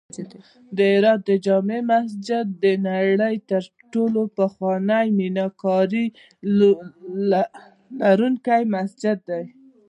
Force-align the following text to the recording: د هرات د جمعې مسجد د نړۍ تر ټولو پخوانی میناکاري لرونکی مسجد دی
د 0.75 0.77
هرات 0.93 1.19
د 1.29 1.29
جمعې 1.45 1.79
مسجد 1.93 2.45
د 2.63 2.65
نړۍ 2.89 3.35
تر 3.49 3.61
ټولو 3.93 4.21
پخوانی 4.37 5.07
میناکاري 5.19 6.05
لرونکی 8.09 8.61
مسجد 8.75 9.17
دی 9.29 9.43